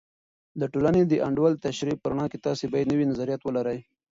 د 0.59 0.61
ټولنې 0.73 1.01
د 1.05 1.13
انډول 1.27 1.51
د 1.55 1.59
تشریح 1.65 1.95
په 2.01 2.07
رڼا 2.11 2.25
کې، 2.31 2.37
تاسې 2.45 2.63
باید 2.73 2.89
نوي 2.91 3.05
نظریات 3.11 3.41
ولرئ. 3.43 3.79